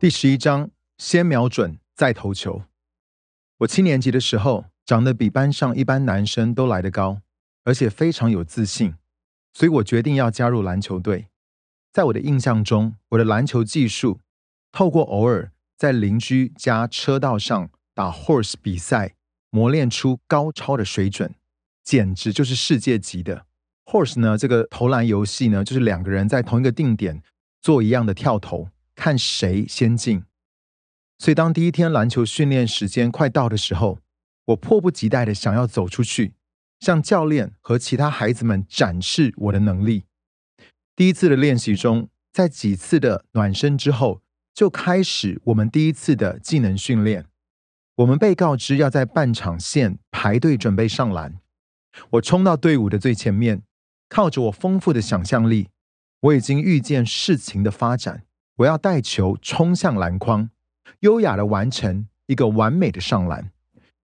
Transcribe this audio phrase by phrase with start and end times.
[0.00, 2.62] 第十一章：先瞄准再投球。
[3.58, 7.20] 我七年级的时候，长得比班上一般男生都来得高，
[7.64, 8.94] 而且非常有自信，
[9.52, 11.26] 所以我决定要加入篮球队。
[11.92, 14.20] 在我的印象中，我的篮球技术
[14.72, 19.16] 透过偶尔在邻居家车道上打 horse 比赛，
[19.50, 21.34] 磨练出高超的水准，
[21.84, 23.44] 简直就是世界级的。
[23.84, 27.22] horse 呢，这个投篮游戏呢，就是两个人在同一个定点
[27.60, 30.22] 做一样的跳投，看谁先进。
[31.18, 33.98] 所以当第一天篮球训练时间快到的时候，
[34.48, 36.34] 我迫不及待的想要走出去，
[36.80, 40.04] 向教练和其他孩子们展示我的能力。
[40.94, 44.20] 第一次的练习中，在几次的暖身之后，
[44.52, 47.24] 就开始我们第一次的技能训练。
[47.96, 51.40] 我们被告知要在半场线排队准备上篮。
[52.10, 53.62] 我冲到队伍的最前面。
[54.10, 55.68] 靠着我丰富的想象力，
[56.18, 58.24] 我已经预见事情的发展。
[58.60, 60.50] 我要带球冲向篮筐，
[61.00, 63.50] 优雅的完成一个完美的上篮，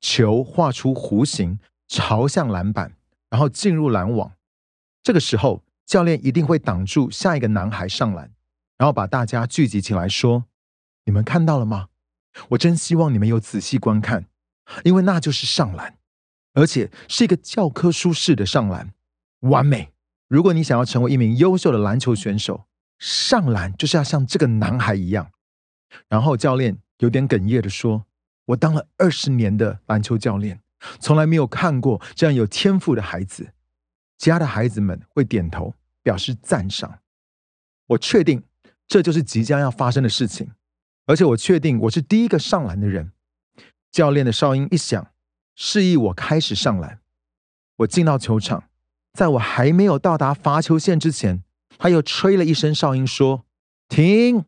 [0.00, 1.58] 球画出弧形，
[1.88, 2.92] 朝向篮板，
[3.30, 4.32] 然后进入篮网。
[5.02, 8.30] 这个时候，教练一定会挡住下一个男孩上篮，
[8.76, 10.44] 然后把大家聚集起来说
[11.06, 11.88] ：“你们看到了吗？
[12.50, 14.26] 我真希望你们有仔细观看，
[14.84, 15.96] 因为那就是上篮，
[16.52, 18.92] 而且是一个教科书式的上篮，
[19.40, 19.92] 完美。”
[20.28, 22.64] 如果你想要成为一名优秀的篮球选手，
[23.02, 25.32] 上篮就是要像这个男孩一样。
[26.08, 28.06] 然后教练有点哽咽的说
[28.46, 30.60] ：“我当了二十年的篮球教练，
[31.00, 33.54] 从来没有看过这样有天赋的孩子。”
[34.18, 37.00] 其他的孩子们会点头表示赞赏。
[37.88, 38.44] 我确定
[38.86, 40.52] 这就是即将要发生的事情，
[41.06, 43.10] 而且我确定我是第一个上篮的人。
[43.90, 45.08] 教练的哨音一响，
[45.56, 47.00] 示意我开始上篮。
[47.78, 48.68] 我进到球场。
[49.12, 51.42] 在我还没有到达罚球线之前，
[51.78, 53.44] 他又吹了一声哨音，说
[53.88, 54.44] ：“停！”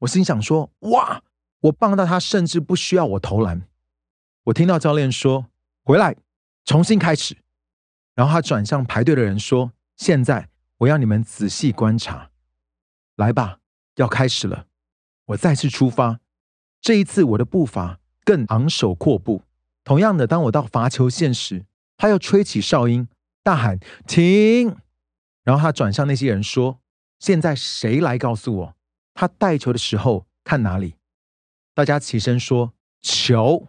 [0.00, 1.22] 我心想说：“哇，
[1.60, 3.62] 我棒到他甚至不需要我投篮。”
[4.44, 5.46] 我听到教练说
[5.82, 6.16] ：“回来，
[6.64, 7.36] 重新开始。”
[8.14, 10.48] 然后他转向排队的人说：“现在
[10.78, 12.30] 我要你们仔细观察，
[13.16, 13.58] 来吧，
[13.96, 14.66] 要开始了。”
[15.26, 16.20] 我再次出发，
[16.80, 19.42] 这一次我的步伐更昂首阔步。
[19.82, 21.64] 同样的，当我到罚球线时，
[21.96, 23.08] 他又吹起哨音。
[23.42, 24.76] 大喊停！
[25.46, 26.80] 然后他转向那些人说
[27.20, 28.76] ：“现在谁来告诉我，
[29.14, 30.96] 他带球的时候看哪里？”
[31.72, 33.68] 大家起身说：“球。”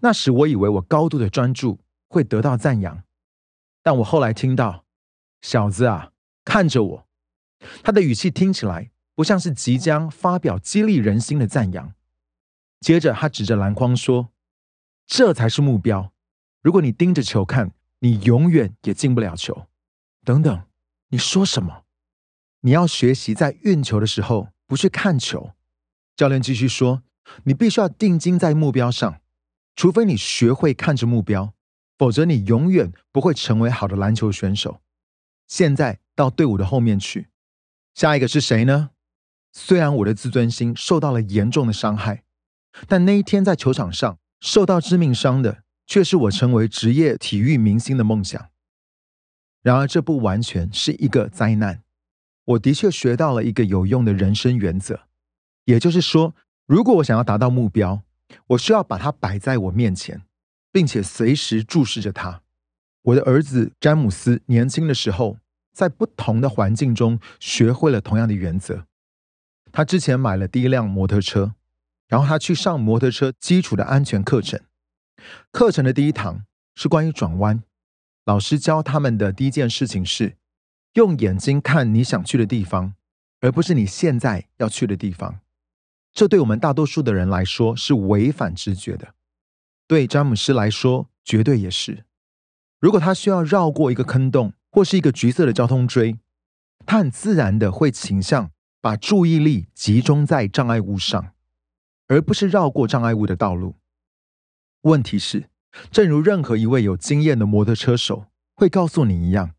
[0.00, 3.04] 那时我以为我高度的专注会得到赞扬，
[3.84, 4.84] 但我后来听到
[5.40, 6.10] ：“小子啊，
[6.44, 7.06] 看着我。”
[7.84, 11.94] 他的语气听起来不像是即将发表激励人心的赞扬。
[12.80, 14.30] 接着他指着篮筐说
[15.06, 16.12] ：“这才是目标。
[16.60, 17.70] 如果你盯着球看。”
[18.00, 19.66] 你永远也进不了球。
[20.24, 20.64] 等等，
[21.10, 21.84] 你说什么？
[22.60, 25.52] 你要学习在运球的时候不去看球。
[26.16, 27.02] 教练继续说
[27.44, 29.20] ：“你必须要定睛在目标上，
[29.76, 31.52] 除非你学会看着目标，
[31.98, 34.80] 否则你永远不会成为好的篮球选手。”
[35.46, 37.28] 现在到队伍的后面去。
[37.94, 38.90] 下一个是谁呢？
[39.52, 42.24] 虽然我的自尊心受到了严重的伤害，
[42.88, 45.64] 但那一天在球场上受到致命伤的。
[45.86, 48.48] 却是我成为职业体育明星的梦想。
[49.64, 51.82] 然而，这不完全是一个灾难。
[52.44, 55.04] 我的确学到了一个有用的人生原则，
[55.64, 56.34] 也就是说，
[56.66, 58.02] 如果我想要达到目标，
[58.48, 60.20] 我需要把它摆在我面前，
[60.70, 62.42] 并且随时注视着它。
[63.04, 65.38] 我的儿子詹姆斯年轻的时候，
[65.72, 68.84] 在不同的环境中学会了同样的原则。
[69.72, 71.54] 他之前买了第一辆摩托车，
[72.06, 74.60] 然后他去上摩托车基础的安全课程。
[75.50, 76.44] 课程的第一堂
[76.74, 77.62] 是关于转弯。
[78.24, 80.36] 老师教他们的第一件事情是
[80.94, 82.94] 用眼睛看你想去的地方，
[83.40, 85.40] 而不是你现在要去的地方。
[86.12, 89.14] 这对我们大多数的人来说是违反直觉的，
[89.86, 92.04] 对詹姆斯来说绝对也是。
[92.80, 96.18] 如果他需要绕过一个坑洞或是一个橘色的交通锥，
[96.86, 98.50] 他很自然的会倾向
[98.80, 101.32] 把注意力集中在障碍物上，
[102.06, 103.76] 而不是绕过障碍物的道路。
[104.82, 105.48] 问题是，
[105.90, 109.54] 正如任何一位有经验的摩托车手会告诉你一样，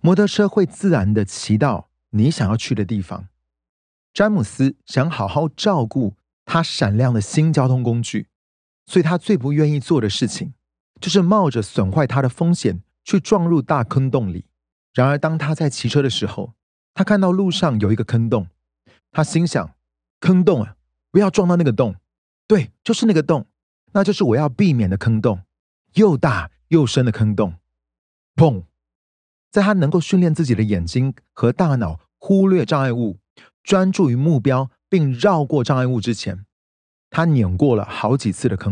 [0.00, 3.28] 摩托车会自然的骑到你想要去的地方。
[4.14, 8.28] 詹姆斯想好好照顾他闪亮的新交通工具，
[8.86, 10.52] 所以他最不愿意做的事情，
[11.00, 14.44] 就是冒着损坏它的风险去撞入大坑洞里。
[14.92, 16.52] 然而，当他在骑车的时候，
[16.92, 18.48] 他看到路上有一个坑洞，
[19.10, 19.74] 他心想：
[20.20, 20.76] 坑洞啊，
[21.10, 21.96] 不要撞到那个洞。
[22.46, 23.46] 对，就是那个洞。
[23.92, 25.42] 那就是我要避免的坑洞，
[25.94, 27.54] 又大又深的坑洞。
[28.34, 28.64] 砰！
[29.50, 33.18] 在他能够训练自己的眼睛和大脑忽略障碍物，
[33.62, 36.46] 专注于目标，并绕过障碍物之前，
[37.10, 38.70] 他碾过了好几次的坑。